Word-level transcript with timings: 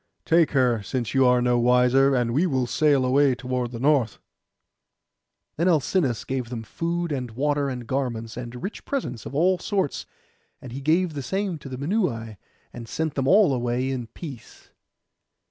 Take 0.25 0.49
her, 0.53 0.81
since 0.81 1.13
you 1.13 1.27
are 1.27 1.43
no 1.43 1.59
wiser; 1.59 2.15
and 2.15 2.33
we 2.33 2.47
will 2.47 2.65
sail 2.65 3.05
away 3.05 3.35
toward 3.35 3.69
the 3.69 3.79
north.' 3.79 4.17
Then 5.57 5.67
Alcinous 5.67 6.25
gave 6.25 6.49
them 6.49 6.63
food, 6.63 7.11
and 7.11 7.29
water, 7.29 7.69
and 7.69 7.85
garments, 7.85 8.35
and 8.35 8.63
rich 8.63 8.83
presents 8.83 9.27
of 9.27 9.35
all 9.35 9.59
sorts; 9.59 10.07
and 10.59 10.71
he 10.71 10.81
gave 10.81 11.13
the 11.13 11.21
same 11.21 11.59
to 11.59 11.69
the 11.69 11.77
Minuai, 11.77 12.37
and 12.73 12.89
sent 12.89 13.13
them 13.13 13.27
all 13.27 13.53
away 13.53 13.91
in 13.91 14.07
peace. 14.07 14.71